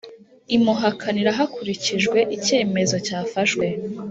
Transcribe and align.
imuhakanira 0.55 1.37
hakurikijwe 1.37 2.19
icyemezo 2.35 2.95
cyafashwe 3.05 3.65